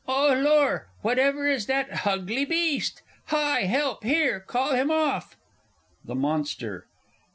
[0.07, 3.03] _Oh, lor whatever is that hugly beast!
[3.27, 4.39] Hi, help, here!
[4.39, 5.37] call him off!...
[6.07, 6.87] _The Monster.